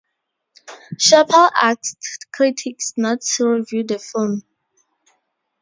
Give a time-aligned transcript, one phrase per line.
[0.95, 4.41] Chappelle asked critics not to review the film.